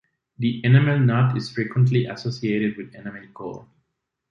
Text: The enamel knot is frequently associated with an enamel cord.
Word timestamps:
The 0.39 0.61
enamel 0.65 0.97
knot 0.97 1.37
is 1.37 1.51
frequently 1.51 2.07
associated 2.07 2.75
with 2.75 2.95
an 2.95 3.01
enamel 3.01 3.27
cord. 3.35 3.67